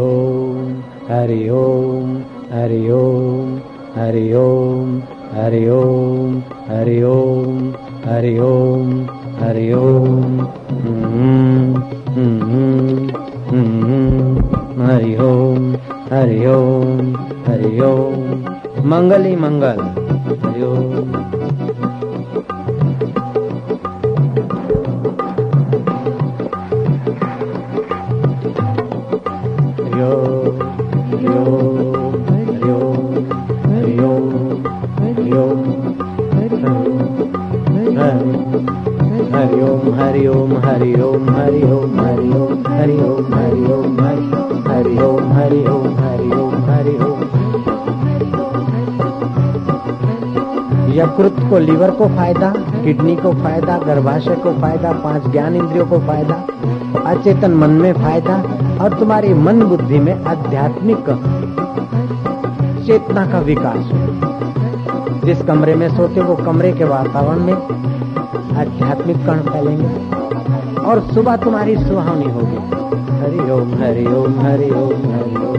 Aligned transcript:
ओम 0.00 0.68
हरि 1.08 1.48
ओम 1.52 2.12
हरि 2.50 2.78
ओम 2.90 3.48
हरि 3.96 4.22
ओम 4.34 4.94
हरि 5.32 5.60
ओम 5.70 6.38
हरि 6.68 6.94
ओम 7.08 7.58
हरि 8.06 8.30
ओम 8.38 8.94
हरि 9.40 9.68
ओम 9.80 10.38
हरि 14.80 15.14
ओम 15.26 15.74
हरि 16.12 16.46
ओम 16.54 17.14
हरि 17.48 17.80
ओम 17.90 18.88
मंगल 18.94 19.24
ही 19.24 19.36
मंगल 19.44 19.84
हरि 20.46 20.62
ओम 20.70 21.12
हरि 40.72 40.92
ओम 41.02 41.30
हरि 41.30 41.62
ओम 41.62 42.00
हरि 42.00 42.28
ओम 42.32 42.62
हरि 42.68 42.96
ओम 42.98 43.34
हरि 43.34 43.64
ओम 43.72 43.98
हरि 44.00 44.96
ओम 44.98 45.32
हरि 45.32 45.64
ओम 45.66 45.96
हरि 45.96 46.30
ओम 46.32 46.54
हरि 46.64 46.96
ओम 47.04 47.20
यकृत 50.92 51.36
को 51.50 51.58
लीवर 51.58 51.90
को 51.90 52.08
फ़ायदा, 52.08 52.52
किडनी 52.56 53.16
को 53.16 53.32
फ़ायदा, 53.32 53.78
गर्भाशय 53.78 54.34
को 54.34 54.52
फ़ायदा, 54.52 54.92
पाँच 54.92 55.30
ज्ञान 55.32 55.56
इंद्रियों 55.56 55.86
को 55.86 55.98
फ़ायदा, 55.98 56.42
अचेतन 57.06 57.54
मन 57.54 57.70
में 57.70 57.92
फ़ायदा 57.92 58.42
और 58.84 58.98
तुम्हारी 58.98 59.34
मन 59.34 59.62
बुद्धि 59.62 59.98
में 59.98 60.24
आध्यात्मिक 60.24 61.04
चेतना 62.86 63.26
का 63.26 63.38
विकास। 63.38 63.92
हो 63.92 64.21
जिस 65.24 65.42
कमरे 65.42 65.74
में 65.74 65.88
सोते, 65.96 66.20
वो 66.20 66.34
कमरे 66.36 66.72
के 66.72 66.84
वातावरण 66.84 67.40
में 67.40 67.52
आध्यात्मिक 68.56 69.26
कण 69.26 69.38
फैलेंगे। 69.38 70.80
और 70.80 71.00
सुबह 71.00 71.36
तुम्हारी 71.36 71.76
सुहावनी 71.76 72.24
होगी। 72.24 72.56
हरि 73.20 73.50
ओम 73.50 73.74
हरि 73.74 74.06
ओम 74.06 74.40
हरि 74.40 74.70
ओम 74.70 74.94
हरि 75.12 75.36
ओम। 75.36 75.58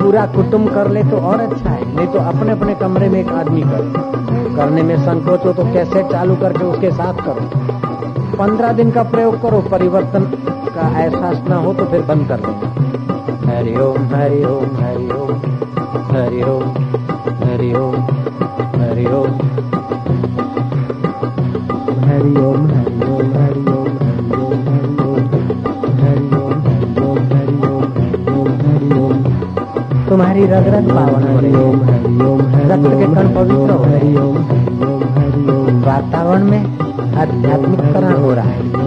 पूरा 0.00 0.26
कुटुंब 0.26 0.68
कर 0.70 0.90
ले 0.90 1.04
तो 1.04 1.16
और 1.16 1.40
अच्छा 1.40 1.70
है, 1.70 1.96
नहीं 1.96 2.06
तो 2.06 2.18
अपने 2.18 2.52
अपने 2.52 2.74
कमरे 2.74 3.08
में 3.08 3.20
एक 3.20 3.28
आदमी 3.28 3.62
कर। 3.62 3.92
करने 4.56 4.82
में 4.82 4.96
संकोच 4.96 5.44
हो 5.44 5.52
तो 5.52 5.64
कैसे 5.64 6.02
चालू 6.02 6.36
करके 6.36 6.64
उसके 6.64 6.90
साथ 6.90 7.14
करो। 7.14 7.48
पंद्रह 8.36 8.72
दिन 8.72 8.90
का 8.90 9.02
प्रयोग 9.02 9.42
करो, 9.42 9.60
परिवर्तन 9.60 10.24
का 10.48 10.88
एहसास 11.00 11.42
न 11.48 11.52
हो 11.52 11.74
तो 11.74 11.84
फिर 11.84 12.02
बंद 12.02 12.28
कर 12.28 12.36
देना। 12.36 12.85
हरि 13.48 13.74
ओम 13.80 14.06
हरि 14.12 14.42
ओम 14.44 14.76
हरि 14.76 15.08
ओम 15.16 15.30
हरि 16.12 16.42
ओम 16.52 16.62
हरि 17.42 17.68
ओम 17.80 17.96
हरि 18.80 19.04
ओम 19.16 19.36
हरि 22.06 22.34
ओम 22.46 22.64
हरि 22.70 22.94
ओम 23.02 23.28
हरि 23.36 23.64
ओम 23.74 23.92
हरि 24.68 24.94
ओम 25.04 25.28
हरि 26.00 26.30
ओम 26.36 27.18
हरि 27.34 27.56
ओम 27.68 27.86
हरि 27.98 28.30
ओम 28.32 28.48
हरि 28.64 28.90
ओम 29.00 29.22
तुम्हारी 30.08 30.46
रग 30.54 30.68
रग 30.74 30.90
पावन 30.94 31.28
हो 31.28 31.38
रही 31.40 31.54
ओम 31.64 31.82
हरि 31.90 32.16
ओम 32.30 32.40
रक्त 32.72 32.90
के 32.98 33.14
कण 33.14 33.34
पवित्र 33.34 33.70
हो 33.70 33.84
रहे 33.84 34.16
ओम 34.24 34.38
हरि 34.50 34.74
ओम 34.90 35.06
हरि 35.18 35.48
ओम 35.58 35.80
वातावरण 35.86 36.50
में 36.50 36.60
आध्यात्मिककरण 37.18 38.12
हो 38.24 38.34
रहा 38.34 38.50
है 38.50 38.85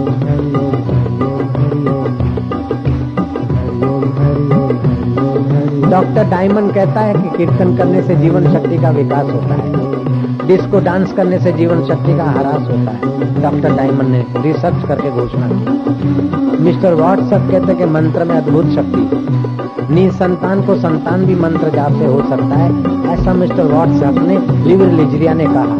डॉक्टर 6.00 6.28
डायमंड 6.28 6.72
कहता 6.74 7.00
है 7.00 7.14
कि 7.14 7.36
कीर्तन 7.36 7.76
करने 7.76 8.02
से 8.02 8.14
जीवन 8.16 8.44
शक्ति 8.52 8.76
का 8.78 8.90
विकास 8.90 9.26
होता 9.26 9.54
है। 9.54 10.46
डिस्को 10.46 10.80
डांस 10.80 11.12
करने 11.12 11.38
से 11.38 11.52
जीवन 11.52 11.84
शक्ति 11.84 12.16
का 12.18 12.24
हरास 12.26 12.62
होता 12.62 12.92
है। 12.92 13.42
डॉक्टर 13.42 13.74
डायमंड 13.76 14.08
ने 14.08 14.24
रिसर्च 14.42 14.86
करके 14.88 15.10
घोषणा 15.12 15.48
की। 15.50 16.62
मिस्टर 16.62 16.94
व्हाट्सअप 16.94 17.50
कहते 17.50 17.74
कि 17.74 17.84
मंत्र 17.90 18.24
में 18.24 18.34
अद्भुत 18.36 18.70
शक्ति 18.70 19.94
नी 19.94 20.10
संतान 20.12 20.62
को 20.62 20.76
संतान 20.78 21.26
भी 21.26 21.34
मंत्र 21.34 21.70
जाप 21.70 21.98
से 21.98 22.06
हो 22.06 22.18
सकता 22.30 22.56
है। 22.56 22.70
ऐसा 23.12 23.34
मिस्टर 23.34 23.64
व्हाट्सएप 23.64 24.22
ने 24.22 24.38
लिवर 24.68 24.92
लिजरिया 24.92 25.34
ने 25.34 25.46
कहा। 25.46 25.76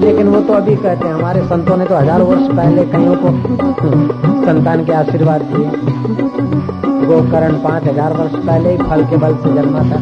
लेकिन 0.00 0.28
वो 0.28 0.40
तो 0.40 0.52
अभी 0.54 0.76
कहते 0.76 1.06
हैं, 1.06 1.14
हमारे 1.14 1.42
संतों 1.44 1.76
ने 1.76 1.84
तो 1.84 1.96
हज़ार 1.96 2.22
वर्ष 2.22 2.46
पहले 2.48 2.84
कईयों 2.86 3.16
को 3.16 4.44
संतान 4.44 4.84
के 4.84 4.92
आशीर्वाद 4.94 5.42
दिए। 5.50 6.37
गोकर्ण 6.84 7.58
पाँच 7.62 7.84
हज़ार 7.84 8.12
वर्ष 8.12 8.32
पहले 8.46 8.70
ही 8.70 8.76
फल 8.88 9.04
के 9.10 9.16
बल 9.22 9.34
से 9.42 9.52
जन्मा 9.54 9.82
था 9.90 9.98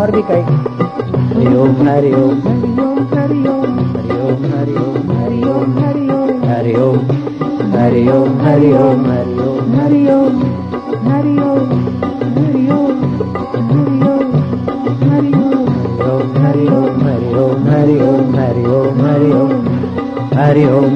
और 0.00 0.10
भी 0.10 0.22
कई 0.30 0.42
हरि 1.32 1.54
ओम 1.56 1.74
हरि 1.88 2.12
ओम 2.14 2.40
हरि 3.14 3.38
ओम 3.48 3.66
हरि 4.52 4.74
ओम 4.84 5.20
हरि 5.20 5.52
ओम 5.52 5.70
हरि 6.48 6.74
ओम 6.82 6.98
हरि 7.66 7.92
ओम 8.02 8.28
हरि 8.46 8.74
ओम 8.82 8.92
हरि 20.34 20.64
ओम 20.66 20.91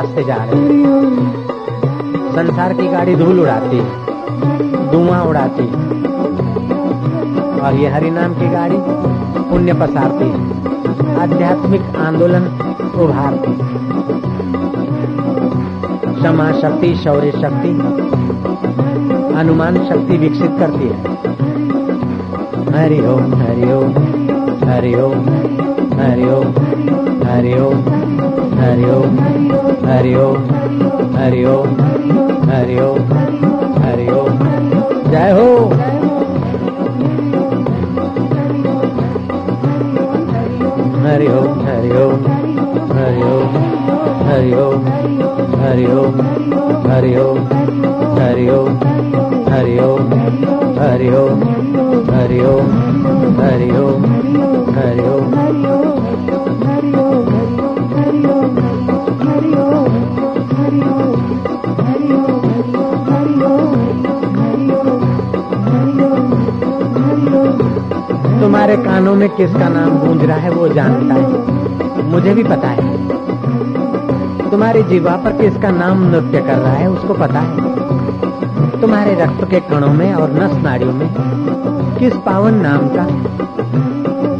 रास्ते 0.00 0.22
जा 0.24 0.36
रहे 0.42 0.60
है। 0.74 1.30
संसार 2.34 2.72
की 2.74 2.86
गाड़ी 2.88 3.14
धूल 3.16 3.40
उड़ाती 3.40 3.80
धुआँ 4.90 5.22
उड़ाती 5.24 5.64
और 7.60 7.74
ये 7.74 7.88
हरि 7.88 8.10
नाम 8.10 8.34
की 8.34 8.48
गाड़ी 8.50 8.76
पुण्य 9.50 9.72
पसारती 9.80 10.28
आध्यात्मिक 11.22 11.96
आंदोलन 11.98 12.46
उभारती 13.02 13.52
क्षमा 16.14 16.50
शक्ति, 16.52 16.94
शौर्य 16.94 17.30
शक्ति 17.32 17.72
अनुमान 19.38 19.78
शक्ति 19.88 20.16
विकसित 20.18 20.58
करती 20.58 20.88
है। 20.88 20.98
हरि 22.74 23.00
ओम 23.08 23.34
हरि 23.42 23.72
ओम 23.72 23.92
हरि 24.70 24.94
ओम 25.02 25.28
हरि 26.00 26.24
ओम 26.30 26.48
हरि 27.26 27.54
ओम 27.60 27.78
हरि 28.60 28.84
ओम 28.90 29.69
हरि 29.90 30.12
ओम 30.14 30.42
हरि 31.14 31.44
ओम 31.52 31.70
हरि 32.50 32.76
ओम 32.80 33.08
हरि 33.84 34.06
ओम 34.18 34.36
जय 35.10 35.30
हो 35.38 35.48
हरि 41.06 41.26
ओम 41.38 41.58
हरि 41.66 41.90
ओम 42.02 42.28
हरि 42.98 43.22
ओम 43.30 43.58
हरि 44.28 44.52
ओम 44.62 44.86
हरि 45.60 45.86
ओम 45.96 46.20
हरि 46.90 47.16
ओम 47.18 47.40
हरि 48.20 48.48
ओम 48.50 48.78
हरि 49.50 49.78
ओम 49.80 50.12
हरि 50.80 51.10
ओम 51.18 51.42
हरि 52.10 52.40
ओम 52.46 52.72
हरि 53.40 53.70
ओम 53.82 54.04
हरि 54.78 55.08
ओम 55.10 55.89
तुम्हारे 68.40 68.76
कानों 68.76 69.14
में 69.14 69.28
किसका 69.28 69.68
नाम 69.68 69.90
गूंज 69.90 70.24
रहा 70.24 70.36
है 70.36 70.50
वो 70.50 70.68
जानता 70.68 71.14
है। 71.14 71.50
मुझे 72.10 72.34
भी 72.34 72.42
पता 72.42 72.68
है। 72.68 73.08
तुम्हारी 74.50 74.82
जीवा 74.82 75.12
पर 75.12 75.32
किसका 75.32 75.70
नाम 75.70 76.10
नृत्य 76.10 76.38
कर 76.38 76.54
रहा 76.54 76.72
है, 76.72 76.90
उसको 76.90 77.14
पता 77.14 77.40
है। 77.40 77.80
तुम्हारे 78.80 79.14
रक्त 79.14 79.50
के 79.50 79.60
कणों 79.60 79.92
में 79.92 80.14
और 80.14 80.30
नस 80.30 80.54
नाड़ियों 80.54 80.92
में 80.92 81.14
किस 81.98 82.14
पावन 82.14 82.54
नाम 82.54 82.78
का 82.78 83.02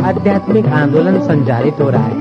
आध्यात्मिक 0.08 0.68
आंदोलन 0.68 1.20
संचालित 1.20 1.80
हो 1.80 1.90
रहा 1.90 2.02
है, 2.02 2.16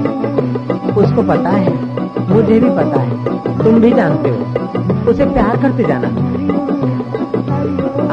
उसको 0.98 1.22
पता 1.22 1.50
है। 1.50 2.00
मुझे 2.30 2.60
भी 2.60 2.70
पता 2.70 3.00
है। 3.00 3.26
तुम 3.64 3.82
भी 3.82 3.92
जानते 3.92 4.30
हो। 4.30 4.36
उसे 5.12 5.26
प्यार 5.26 5.58
करते 5.58 5.84
जाना। 5.84 6.08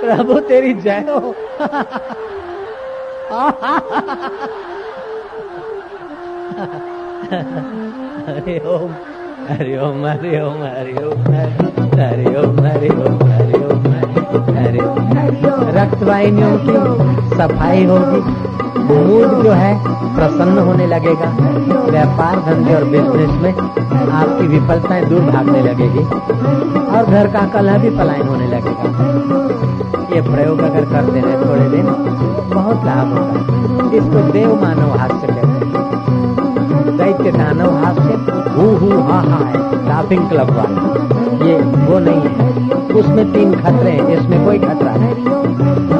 प्रभु, 0.00 0.34
तेरी 0.48 0.72
जय 0.74 1.00
हो। 1.08 1.18
हरि 8.28 8.56
ओम 8.66 8.94
हरि 9.48 9.76
ओम 9.78 10.06
हरि 10.06 10.36
ओम 10.40 10.60
हरि 10.72 10.94
ओम 11.02 11.20
हरि 12.00 12.26
ओम 12.36 12.58
हरि 12.66 12.90
ओम 12.90 13.24
हरि 13.30 13.58
ओम 13.60 13.84
हरि 14.56 14.80
ओम 14.80 14.98
रक्तवाहिनियों 15.76 16.54
की 16.58 16.74
सफ़ाई 17.36 17.84
होगी। 17.84 18.20
मूड 18.94 19.42
जो 19.44 19.52
है 19.52 19.72
प्रसन्न 20.16 20.58
होने 20.58 20.86
लगेगा। 20.86 21.28
व्यापार 21.90 22.40
धंधे 22.40 22.74
और 22.74 22.84
बिज़नेस 22.84 23.30
में 23.42 23.54
आपकी 24.12 24.46
विफलताएँ 24.46 25.04
दूर 25.04 25.20
भागने 25.20 25.62
लगेगी 25.62 26.04
और 26.96 27.04
घर 27.04 27.26
का 27.26 27.46
कलह 27.46 27.78
भी 27.78 27.90
पलायन 27.90 28.28
होने 28.28 28.46
लगेगा। 28.46 28.88
ये 30.14 30.20
प्रयोग 30.20 30.60
अगर 30.60 30.84
कर 30.84 31.10
देने 31.10 31.32
थोड़े 31.32 31.68
दिन, 31.68 31.86
बहुत 32.54 32.84
लाभ 32.84 33.08
होगा। 33.08 33.96
इसको 33.96 34.32
देव 34.32 34.54
मानव 34.62 34.90
हास्य 34.98 35.26
कहते 35.26 35.40
हैं। 35.40 36.96
दैत्य 36.96 37.32
दानव 37.32 37.76
हास्य 37.84 38.18
हू 38.50 38.66
हू 38.76 39.00
हा 39.02 39.20
हा 39.20 39.44
है 39.44 39.88
लाफिंग 39.88 40.28
क्लब 40.28 40.50
वाला। 40.50 41.46
ये 41.46 41.56
वो 41.58 41.98
नहीं 41.98 42.20
है। 42.20 42.70
उसमें 42.94 43.32
तीन 43.32 43.54
खतरे 43.54 43.90
हैं, 43.90 44.08
इसमें 44.08 44.44
कोई 44.44 44.58
खतरा 44.58 44.94
नहीं। 44.96 45.99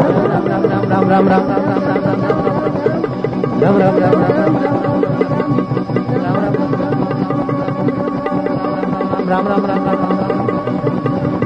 राम 1.11 1.27
राम 1.29 1.47
राम 3.61 3.79
राम 3.79 3.97
राम 9.29 9.47
राम 9.47 9.57
राम 9.57 9.85
राम 9.87 10.11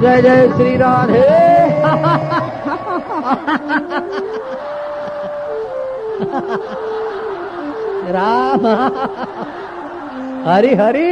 जय 0.02 0.22
जय 0.22 0.48
श्री 0.58 0.76
राधे 0.78 1.24
राम 8.12 8.68
हरि 10.48 10.74
हरि 10.76 11.10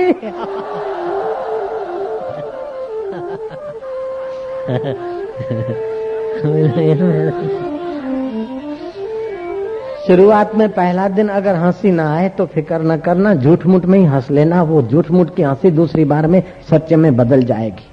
शुरुआत 10.08 10.56
में 10.56 10.68
पहला 10.70 11.08
दिन 11.10 11.28
अगर 11.30 11.56
हँसी 11.56 11.92
ना 11.92 12.08
आए 12.16 12.30
तो 12.30 12.46
फ़िक्र 12.46 12.82
न 12.84 12.98
करना 12.98 13.34
झूठ 13.36 13.66
मुठ 13.66 13.86
में 13.86 13.98
ही 14.00 14.06
हंस 14.06 14.30
लेना, 14.32 14.64
वो 14.64 14.82
झूठ 14.82 15.12
मुठ 15.12 15.34
की 15.36 15.44
हँसी 15.44 15.72
दूसरी 15.72 16.06
बार 16.06 16.28
में 16.28 16.42
सच्चे 16.70 16.96
में 16.96 17.16
बदल 17.18 17.44
जाएगी। 17.44 17.88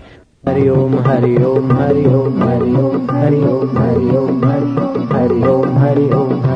हरिओम 0.49 0.99
हरिओम 0.99 1.73
हरिओम 1.73 2.43
हरिओम 2.43 3.11
हरिओम 3.11 3.79
हरिओम 3.79 4.45
हरिओम 4.45 5.79
हरिओम 5.79 5.79
हरि 5.79 6.50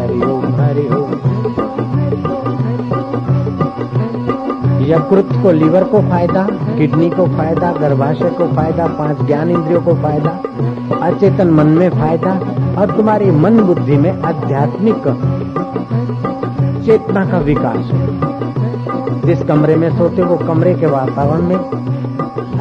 यकृत 4.85 5.29
को 5.43 5.51
लीवर 5.51 5.85
को 5.85 6.01
फ़ायदा, 6.01 6.47
किडनी 6.77 7.09
को 7.11 7.27
फ़ायदा, 7.27 7.73
गर्भाशय 7.73 8.31
को 8.31 8.47
फ़ायदा, 8.47 8.87
पाँच 8.99 9.27
ज्ञान 9.27 9.51
इंद्रियों 9.51 9.81
को 9.83 9.95
फ़ायदा, 9.95 10.31
अचेतन 11.07 11.51
मन 11.51 11.67
में 11.67 11.89
फ़ायदा 11.91 12.33
और 12.81 12.97
तुम्हारी 12.97 13.31
मन 13.31 13.61
बुद्धि 13.61 13.97
में 13.97 14.11
आध्यात्मिक 14.23 15.09
चेतना 16.87 17.25
का 17.31 17.39
विकास 17.39 17.91
जिस 19.25 19.43
कमरे 19.43 19.77
में 19.77 19.89
सोते 19.99 20.23
वो 20.23 20.37
कमरे 20.37 20.75
के 20.75 20.87
वातावरण 20.87 21.43
में 21.43 21.57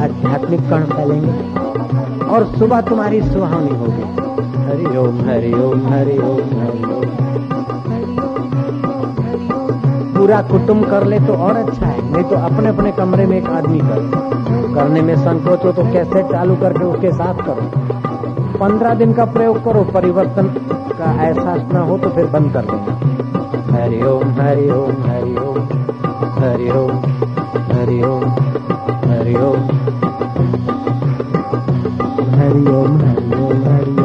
आध्यात्मिक 0.00 0.60
कण 0.70 0.84
फैलेंगे 0.84 2.24
और 2.26 2.46
सुबह 2.58 2.80
तुम्हारी 2.80 3.22
सुहावनी 3.22 3.76
होगी। 3.78 4.02
हरि 4.64 4.96
ओम 4.96 5.20
हरि 5.28 5.52
ओम 5.52 5.86
हरि 5.86 6.18
ओम 6.18 6.58
हरि 6.60 6.84
ओम। 6.94 7.23
पूरा 10.24 10.40
कुटुंब 10.42 10.84
कर 10.90 11.04
ले 11.04 11.18
तो 11.20 11.32
और 11.36 11.56
अच्छा 11.56 11.86
है। 11.86 12.02
नहीं 12.12 12.22
तो 12.24 12.36
अपने 12.36 12.68
अपने 12.68 12.92
कमरे 12.92 13.24
में 13.26 13.36
एक 13.38 13.46
आदमी 13.46 13.78
कर 13.78 13.98
करने 14.74 15.00
में 15.02 15.16
संकोच 15.16 15.64
हो 15.64 15.72
तो 15.72 15.82
कैसे 15.92 16.22
चालू 16.22 16.54
करके 16.56 16.84
उसके 16.84 17.10
साथ 17.12 17.42
करो? 17.46 17.66
पंद्रह 18.58 18.94
दिन 18.94 19.12
का 19.12 19.24
प्रयोग 19.24 19.58
करो, 19.64 19.82
परिवर्तन 19.94 20.48
का 20.98 21.10
एहसास 21.24 21.60
न 21.72 21.82
हो 21.88 21.98
तो 21.98 22.10
फिर 22.10 22.26
बंद 22.26 22.52
कर 22.52 22.64
देना 22.64 22.92
हरिओम 23.74 24.30
हरिओम 24.40 25.02
हरिओम 25.02 25.60
हरिओम 26.40 26.92
हरिओम 27.74 28.24
हरिओम 29.10 29.60
हरि 32.40 32.66
ओम, 32.70 32.98
हरि 33.64 34.03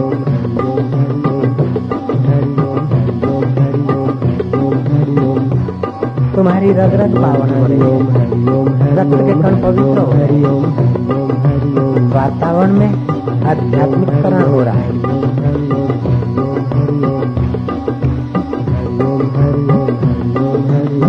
तुम्हारी 6.70 6.98
रग 6.98 7.16
पावन 7.22 7.50
रक्त 8.98 9.14
के 9.14 9.34
कण 9.34 9.62
पवित्र 9.62 10.00
हो। 10.00 10.12
ओम 10.52 10.64
वातावरण 12.10 12.72
में 12.72 13.08
आध्यात्मिक 13.46 14.10
करण 14.10 14.42
हो 14.42 14.64
रहा 14.64 14.74
है। 14.74 14.92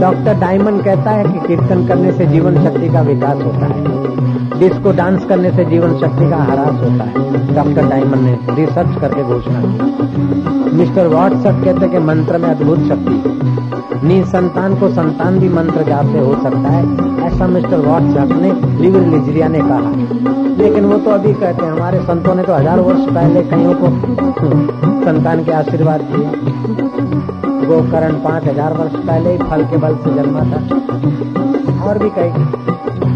डॉक्टर 0.00 0.34
डायमंड 0.34 0.84
कहता 0.84 1.10
है 1.10 1.24
कि 1.24 1.48
कीर्तन 1.48 1.86
करने 1.86 2.12
से 2.12 2.26
जीवन 2.26 2.64
शक्ति 2.64 2.88
का 2.88 3.00
विकास 3.00 3.36
होता 3.36 3.66
है। 3.66 4.19
डिस्को 4.60 4.90
डांस 4.92 5.24
करने 5.24 5.50
से 5.50 5.64
जीवन 5.64 5.92
शक्ति 5.98 6.28
का 6.30 6.36
ह्रास 6.44 6.80
होता 6.80 7.04
है। 7.04 7.54
डॉक्टर 7.54 7.88
डायमंड 7.88 8.22
ने 8.22 8.54
रिसर्च 8.56 9.00
करके 9.00 9.22
घोषणा 9.24 9.60
की। 9.62 10.76
मिस्टर 10.76 11.06
वॉटसअप 11.06 11.62
कहते 11.64 11.88
कि 11.88 11.98
मंत्र 12.00 12.38
में 12.38 12.48
अद्भुत 12.48 12.80
शक्ति 12.88 13.38
नी 14.02 14.22
संतान 14.24 14.74
को 14.80 14.88
संतान 14.90 15.38
भी 15.38 15.48
मंत्र 15.48 15.82
जाप 15.82 16.12
से 16.12 16.18
हो 16.18 16.34
सकता 16.42 16.68
है। 16.68 16.82
ऐसा 17.26 17.46
मिस्टर 17.46 17.80
वॉटसअप 17.80 18.32
ने 18.42 18.52
लिवर 18.82 19.06
लिजरिया 19.06 19.48
ने 19.48 19.60
कहा। 19.60 19.90
लेकिन 20.58 20.84
वो 20.84 20.98
तो 20.98 21.10
अभी 21.10 21.32
कहते 21.34 21.64
हैं, 21.64 21.72
हमारे 21.72 22.00
संतों 22.00 22.34
ने 22.34 22.42
तो 22.42 22.54
हज़ार 22.54 22.80
वर्ष 22.80 23.04
पहले 23.10 23.42
कईयों 23.42 23.74
को 23.74 23.90
संतान 25.04 25.44
के 25.44 25.52
आशीर्वाद 25.52 26.00
दिए। 26.10 26.26
गोकर्ण 27.66 28.12
पाँच 28.22 28.46
हज़ार 28.46 28.72
वर्ष 28.72 28.94
पहले 28.96 29.32
ही 29.32 29.38
फल 29.40 29.64
के 29.64 29.76
बल 29.76 29.94
से 29.96 30.14
जन्मा 30.14 30.44
था। 30.44 31.88
और 31.88 31.98
भी 31.98 32.10
कई। 32.10 32.69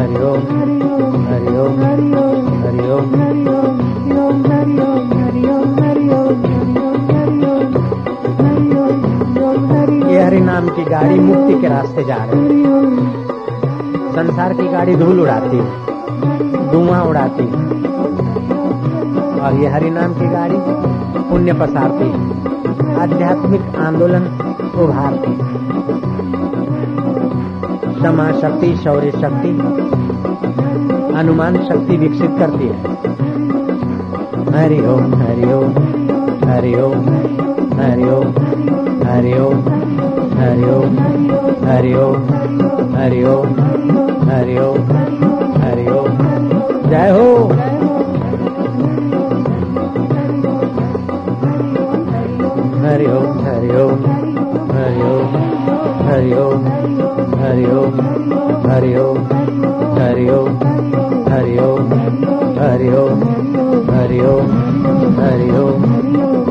हरि 0.00 0.14
ये 10.12 10.22
हरि 10.22 10.40
नाम 10.40 10.68
की 10.68 10.84
गाड़ी 10.84 11.18
मुक्ति 11.18 11.60
के 11.60 11.68
रास्ते 11.68 12.04
जा 12.04 12.16
रही 12.20 12.62
है। 12.62 12.96
संसार 14.12 14.52
की 14.52 14.68
गाड़ी 14.68 14.94
धूल 14.96 15.20
उड़ाती 15.20 15.56
है, 15.56 15.68
धुआँ 16.70 17.04
उड़ाती 17.04 17.44
है। 17.44 17.70
और 19.40 19.54
ये 19.54 19.68
हरि 19.68 19.90
नाम 19.90 20.12
की 20.12 20.28
गाड़ी 20.28 20.56
पुण्य 21.30 21.52
पसारती 21.52 22.12
आध्यात्मिक 22.94 23.62
आंदोलन 23.76 24.22
उभारती 24.76 25.60
क्षमा 28.00 28.26
शक्ति 28.32 28.68
शौर्य 28.76 29.10
शक्ति 29.12 29.48
अनुमान 31.18 31.56
शक्ति 31.64 31.96
विकसित 31.96 32.38
करती 32.38 32.68
है 32.68 32.78
हरिओम 34.54 35.12
हरिओम 35.14 35.74
हरिओम 36.50 37.08
हरिओम 37.80 38.30
हरिओम 39.04 39.60
हरिओम 40.38 40.96
हरिओम 41.66 42.24
हरिओम 42.94 43.52
हरिओम 44.30 44.88
हरिओम 45.62 46.16
जय 46.90 47.10
हो 47.10 47.28
हरि 52.80 53.06
ओम 53.08 53.38
हरि 53.44 53.70
ओम 53.80 54.02
हरि 54.72 55.02
ओम 55.10 55.79
हरि 56.02 56.32
ओम 56.32 56.64
हरि 57.40 57.64
ओम 57.64 58.00
हरि 58.70 58.94
ओम 58.98 59.18
हरि 59.98 60.28
ओम 60.30 60.56
हरि 61.32 61.58
ओम 61.58 61.92
हरि 62.58 62.88
ओम 62.90 63.22
हरि 63.90 64.20
ओम 64.20 64.46
हरि 65.20 65.50
ओम 65.50 65.84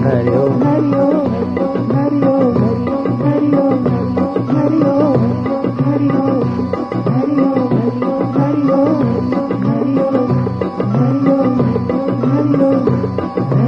हरि 0.06 0.30
ओम, 0.38 0.60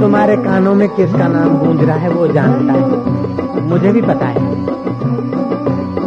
तुम्हारे 0.00 0.36
कानों 0.36 0.74
में 0.74 0.88
किसका 0.88 1.28
नाम 1.28 1.58
गूंज 1.58 1.84
रहा 1.84 1.96
है 1.96 2.08
वो 2.10 2.26
जानता 2.26 2.72
है। 2.72 3.68
मुझे 3.68 3.92
भी 3.92 4.02
पता 4.02 4.26
है। 4.26 4.51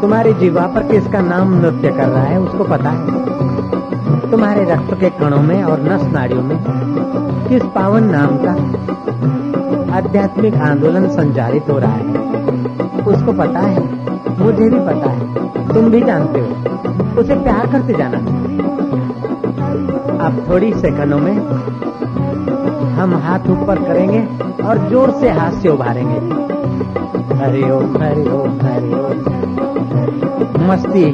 तुम्हारी 0.05 0.33
जीवा 0.33 0.61
पर 0.61 0.83
किसका 0.83 1.21
नाम 1.21 1.53
नृत्य 1.53 1.89
कर 1.89 2.07
रहा 2.07 2.23
है, 2.23 2.41
उसको 2.41 2.63
पता 2.63 2.89
है? 2.89 3.25
तुम्हारे 4.31 4.63
रक्त 4.63 4.93
के 4.99 5.09
कणों 5.09 5.41
में 5.41 5.63
और 5.63 5.81
नस 5.81 6.03
नाड़ियों 6.03 6.41
में 6.43 6.57
किस 7.49 7.63
पावन 7.63 8.03
नाम 8.03 8.27
का 8.27 8.51
आध्यात्मिक 9.97 10.55
आंदोलन 10.55 11.07
संचालित 11.07 11.69
हो 11.69 11.79
रहा 11.79 11.91
है? 11.91 12.03
उसको 13.07 13.33
पता 13.33 13.59
है? 13.59 13.83
मुझे 14.39 14.69
भी 14.69 14.79
पता 14.79 15.09
है। 15.09 15.49
तुम 15.73 15.91
भी 15.91 16.01
जानते 16.01 16.39
हो। 16.39 16.47
उसे 17.21 17.35
प्यार 17.35 17.67
करते 17.67 17.93
जाना। 17.93 18.17
अब 20.25 20.43
थोड़ी 20.49 20.73
सेकंडों 20.73 21.19
में 21.19 21.37
हम 22.95 23.15
हाथ 23.15 23.39
ऊपर 23.39 23.83
करेंगे 23.83 24.27
और 24.63 24.89
ज़ोर 24.89 25.11
से 25.11 25.29
हाथ 25.29 25.51
से 25.51 25.69
उभारेंगे। 25.69 26.54
मस्ती 30.67 31.05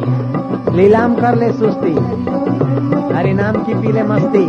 लीलाम 0.76 1.16
कर 1.16 1.36
ले 1.36 1.52
सुस्ती 1.52 1.94
हरि 3.16 3.34
नाम 3.34 3.56
की 3.64 3.74
पीले 3.74 4.04
मस्ती 4.04 4.46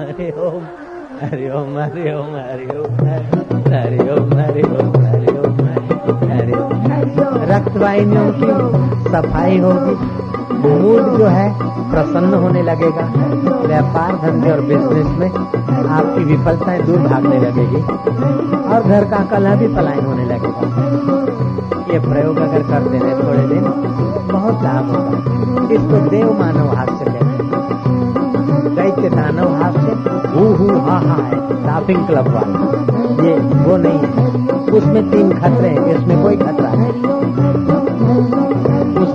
हरि 0.00 0.30
ओम 0.38 1.78
हरि 1.78 2.12
ओम 2.12 2.36
हरि 2.36 2.68
ओम 2.76 2.94
हरि 3.06 3.28
ओम 3.36 3.68
हरि 3.72 3.98
ओम 4.08 4.32
हरि 4.32 4.62
ओम 4.62 4.96
हरि 5.04 5.32
ओम 5.32 5.58
हरि 6.30 6.52
ओम। 6.52 6.74
रक्त 7.52 7.76
वाहिनियों 7.76 8.32
की 8.32 8.48
सफ़ाई 9.10 9.58
होगी। 9.58 10.43
मूड 10.66 11.18
जो 11.18 11.26
है 11.26 11.48
प्रसन्न 11.90 12.34
होने 12.34 12.62
लगेगा। 12.62 13.04
व्यापार 13.66 14.16
धंधे 14.22 14.50
और 14.50 14.60
बिज़नेस 14.60 15.06
में 15.18 15.30
आपकी 15.88 16.24
विफलताएँ 16.24 16.82
दूर 16.82 16.98
भागने 16.98 17.38
लगेगी 17.38 17.82
और 18.74 18.82
घर 18.82 19.04
का 19.04 19.24
कला 19.24 19.54
भी 19.54 19.68
पलायन 19.68 20.06
होने 20.06 20.24
लगेगा। 20.24 21.92
ये 21.92 21.98
प्रयोग 21.98 22.36
अगर 22.38 22.62
कर 22.62 22.88
देने 22.88 23.14
थोड़े 23.14 23.46
दिन 23.48 23.64
तो 23.64 24.20
बहुत 24.32 24.62
लाभ 24.62 24.90
होगा। 24.90 25.68
इसको 25.74 26.08
देव 26.10 26.32
मानव 26.38 26.74
हास्य 26.76 27.04
कहते 27.04 27.24
हैं। 27.24 28.74
दैत्य 28.74 29.10
दानव 29.10 29.54
हास्य, 29.62 29.92
हू 30.34 30.46
हू, 30.54 30.78
हा 30.78 30.98
हा 30.98 31.22
है 31.22 31.38
लाफिंग 31.66 32.06
क्लब 32.06 32.28
वाला। 32.28 32.58
ये 33.24 33.38
वो 33.64 33.76
नहीं 33.76 33.98
है। 33.98 34.72
उसमें 34.72 35.10
तीन 35.10 35.32
खतरे 35.32 35.68
हैं, 35.68 35.94
इसमें 35.94 36.22
कोई 36.22 36.36
खतरा 36.36 36.72
नहीं। 36.74 37.73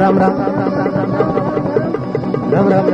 राम 0.00 0.18
राम 0.18 0.36
राम 0.40 0.54
राम 2.52 2.68
राम 2.68 2.68
राम 2.68 2.88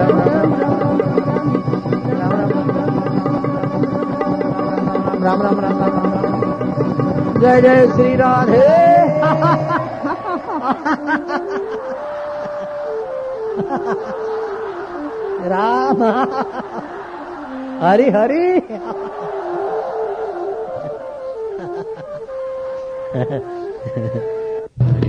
राम 5.22 5.42
राम 5.42 5.60
राम 5.60 5.78
राम 5.82 7.40
जय 7.40 7.60
जय 7.62 7.86
Shri 7.94 8.14
Radhe 8.16 8.62
Ram 15.48 16.02
Hari 17.82 18.10
Hari 18.16 18.46
Ha 23.08 23.24
ha 23.24 23.36
ha. 24.14 24.45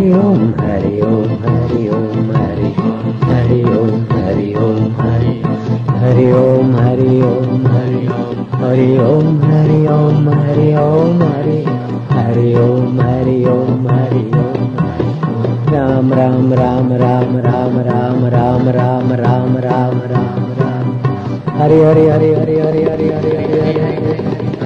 Hari 0.00 0.16
Om 0.16 0.56
Hari 0.56 0.96
Om 1.04 1.28
Hari 1.44 1.82
Om 1.92 2.32
Hari 2.32 2.72
Om 2.72 3.12
Hari 3.20 3.60
Om 3.68 4.00
Hari 4.08 4.48
Om 4.56 4.96
Hari 4.96 5.32
Hari 6.00 6.26
Om 6.32 6.72
Hari 6.72 7.20
Om 7.20 7.60
Hari 7.68 8.08
Om 8.08 8.40
Hari 8.64 8.96
Om 8.96 9.28
Hari 9.44 9.80
Om 9.92 10.24
Hari 10.24 10.68
Om 10.80 11.20
Hari 11.20 11.60
Hari 12.16 12.48
Om 12.56 12.96
Hari 12.96 13.44
Om 13.44 13.84
Hari 13.92 14.24
Om 14.32 14.72
Ram 15.68 16.08
Ram 16.16 16.48
Ram 16.48 16.88
Ram 16.96 17.28
Ram 17.36 17.74
Ram 17.84 18.24
Ram 18.24 18.64
Ram 18.64 18.64
Ram 18.72 19.04
Ram 19.20 19.52
Ram 19.60 19.96
Ram 20.08 20.86
Hari 21.60 21.78
Hari 21.84 22.04
Hari 22.08 22.28
Hari 22.40 22.56
Hari 22.56 22.82
Hari 22.88 23.08
Hari 23.12 23.80
Hari 23.84 24.29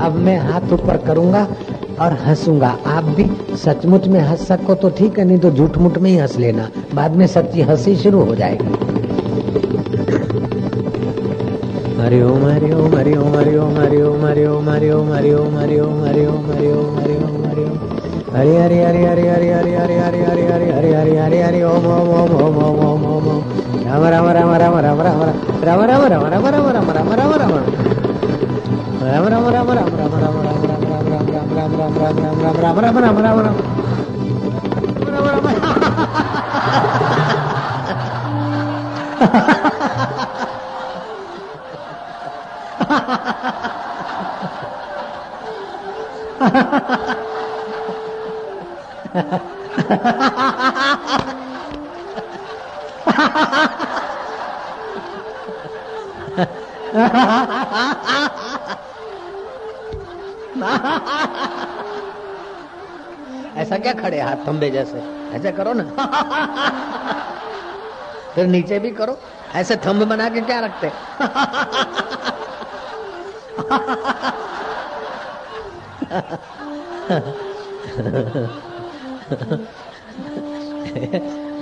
अब 0.00 0.16
मैं 0.26 0.38
हाथ 0.40 0.72
ऊपर 0.72 0.96
करूँगा 1.06 1.46
और 2.00 2.12
हंसूँगा 2.26 2.68
आप 2.86 3.04
भी 3.16 3.24
सचमुच 3.56 4.06
में 4.08 4.20
हंस 4.20 4.46
सको 4.48 4.74
तो 4.82 4.90
ठीक 4.98 5.18
है 5.18 5.24
नहीं 5.24 5.38
तो 5.38 5.50
झूठ 5.50 5.78
मुठ 5.78 5.98
में 5.98 6.10
ही 6.10 6.16
हंस 6.16 6.36
लेना 6.38 6.68
बाद 6.94 7.16
में 7.16 7.26
सच्ची 7.26 7.62
हँसी 7.70 7.96
शुरू 7.96 8.24
हो 8.24 8.34
जाएगी 8.34 8.96
Hari 12.00 12.20
Om 12.22 12.44
Hari 12.46 12.72
Om 12.72 12.94
Hari 12.96 13.16
Om 13.16 13.34
Hari 13.36 13.56
Om 13.56 13.76
Hari 13.78 14.00
Om 14.02 14.24
Hari 14.24 14.46
Om 14.46 14.68
Hari 14.68 14.90
Om 14.90 15.08
Hari 15.10 15.30
Om 15.30 15.56
Hari 15.56 15.78
Om 15.80 16.04
Hari 16.04 16.26
Om 16.26 16.46
Hari 16.48 16.70
Om 16.72 16.98
Hari 16.98 17.16
Om 17.16 17.44
Hari 17.48 17.64
Om 17.64 17.98
Hari 18.36 18.54
Hari 18.56 18.78
Hari 18.78 19.02
Hari 19.04 19.26
Hari 19.26 19.48
Hari 19.48 19.72
Hari 19.74 19.96
Hari 19.96 20.20
Hari 20.20 20.44
Hari 20.48 20.70
Hari 20.70 20.90
Hari 20.92 21.16
Hari 21.16 21.40
Hari 21.40 21.62
Om 21.62 21.86
Om 21.86 22.10
Om 22.18 22.32
Om 22.42 22.56
Om 22.64 22.80
Om 22.86 23.04
Om 23.06 23.28
Om 23.28 23.42
Ram 23.86 24.04
Ram 24.06 24.28
Ram 24.30 24.54
Ram 24.54 24.78
Ram 24.80 25.00
Ram 25.00 25.20
Ram 25.64 25.82
Ram 25.82 26.04
Ram 26.04 26.06
Ram 26.06 26.46
Ram 26.46 26.46
Ram 26.46 26.90
Ram 26.90 26.90
Ram 26.90 27.12
Ram 27.12 27.32
Ram 27.32 27.52
Ram 29.02 29.28
Ram 29.28 29.47
benar, 32.78 32.94
benar, 32.94 33.12
benar, 33.14 33.34
benar. 33.36 33.52
Benar, 35.04 35.22
benar, 35.22 35.42
benar. 35.42 35.58
Ha 56.90 57.06
ha 57.08 57.26
ha! 57.26 57.37
ऐसा 63.58 63.76
क्या 63.78 63.92
खड़े 63.92 64.20
हाथ 64.20 64.46
थंबे 64.48 64.70
जैसे? 64.70 64.98
ऐसे 65.36 65.52
करो 65.52 65.72
ना। 65.72 65.84
फिर 68.34 68.46
नीचे 68.46 68.78
भी 68.78 68.90
करो। 68.90 69.18
ऐसे 69.54 69.76
थंब 69.76 70.02
बना 70.02 70.28
के 70.28 70.40
क्या 70.40 70.58
रखते? 70.60 70.88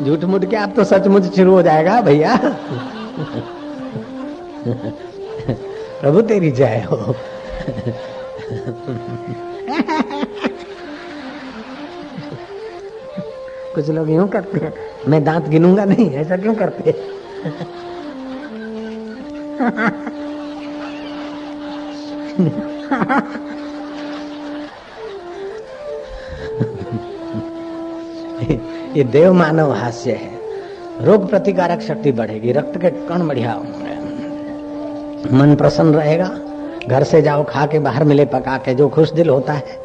झूठ 0.04 0.24
मूठ 0.24 0.44
के 0.50 0.56
आप 0.56 0.72
तो 0.76 0.85
सचमुच 0.85 1.35
शुरू 1.37 1.52
हो 1.52 1.62
जाएगा 1.62 2.00
भैया। 2.00 2.37
प्रभु 6.00 6.20
तेरी 6.22 6.50
जय 6.50 6.87
हो। 6.90 7.14
कुछ 13.76 13.88
लोग 13.90 14.10
यूँ 14.10 14.26
करते 14.28 14.58
हैं, 14.58 14.72
मैं 15.08 15.22
दांत 15.24 15.48
गिनूँगा 15.48 15.84
नहीं, 15.84 16.10
ऐसा 16.12 16.36
क्यों 16.36 16.54
करते 16.54 16.90
ये 28.96 29.04
देव 29.04 29.32
मानव 29.32 29.72
हास्य 29.72 30.12
है। 30.12 31.04
रोग 31.04 31.28
प्रतिकारक 31.30 31.80
शक्ति 31.80 32.12
बढ़ेगी, 32.12 32.52
रक्त 32.52 32.78
के 32.80 32.90
कण 33.08 33.26
बढ़िया 33.28 33.54
मन 35.32 35.54
प्रसन्न 35.54 35.94
रहेगा, 35.94 36.28
घर 36.88 37.04
से 37.04 37.22
जाओ, 37.22 37.44
खा 37.44 37.66
के 37.66 37.78
बाहर 37.78 38.04
मिले, 38.04 38.24
पका 38.24 38.56
के, 38.58 38.74
जो 38.74 38.88
खुश 38.88 39.12
दिल 39.12 39.28
होता 39.28 39.52
है 39.52 39.84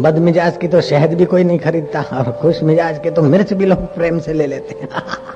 बद 0.00 0.18
मिजाज 0.18 0.56
की 0.56 0.68
तो 0.68 0.80
शहद 0.80 1.14
भी 1.14 1.24
कोई 1.24 1.44
नहीं 1.44 1.58
खरीदता। 1.58 2.02
और 2.12 2.30
खुश 2.32 2.62
मिजाज 2.62 2.98
के 2.98 3.10
तो 3.10 3.22
मिर्च 3.22 3.52
भी 3.52 3.66
लोग 3.66 3.78
प्रेम 3.94 4.18
से 4.18 4.32
ले 4.32 4.46
लेते 4.46 4.80
हैं। 4.80 4.88